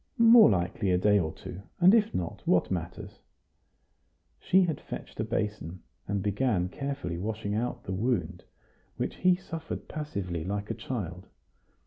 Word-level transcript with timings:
"More 0.17 0.49
likely 0.49 0.89
a 0.89 0.97
day 0.97 1.19
or 1.19 1.31
two; 1.31 1.61
and 1.79 1.93
if 1.93 2.11
not, 2.11 2.41
what 2.47 2.71
matters?" 2.71 3.19
She 4.39 4.63
had 4.63 4.81
fetched 4.81 5.19
a 5.19 5.23
basin, 5.23 5.83
and 6.07 6.23
began 6.23 6.69
carefully 6.69 7.19
washing 7.19 7.53
out 7.53 7.83
the 7.83 7.91
wound, 7.93 8.43
which 8.97 9.17
he 9.17 9.35
suffered 9.35 9.87
passively, 9.87 10.43
like 10.43 10.71
a 10.71 10.73
child. 10.73 11.27